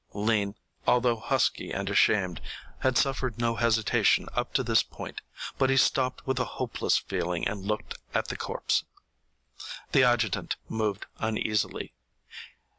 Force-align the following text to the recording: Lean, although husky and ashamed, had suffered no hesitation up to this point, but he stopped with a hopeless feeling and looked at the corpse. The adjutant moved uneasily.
Lean, 0.15 0.55
although 0.87 1.17
husky 1.17 1.69
and 1.71 1.87
ashamed, 1.87 2.41
had 2.79 2.97
suffered 2.97 3.37
no 3.37 3.53
hesitation 3.57 4.27
up 4.33 4.51
to 4.51 4.63
this 4.63 4.81
point, 4.81 5.21
but 5.59 5.69
he 5.69 5.77
stopped 5.77 6.25
with 6.25 6.39
a 6.39 6.43
hopeless 6.57 6.97
feeling 6.97 7.47
and 7.47 7.67
looked 7.67 7.93
at 8.11 8.29
the 8.29 8.35
corpse. 8.35 8.83
The 9.91 10.01
adjutant 10.01 10.55
moved 10.67 11.05
uneasily. 11.19 11.93